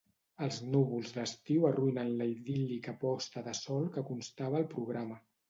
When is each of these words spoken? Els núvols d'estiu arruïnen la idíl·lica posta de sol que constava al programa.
Els 0.43 0.55
núvols 0.69 1.11
d'estiu 1.17 1.67
arruïnen 1.71 2.09
la 2.23 2.27
idíl·lica 2.31 2.95
posta 3.05 3.45
de 3.51 3.55
sol 3.61 3.87
que 3.99 4.07
constava 4.11 4.61
al 4.63 4.69
programa. 4.75 5.23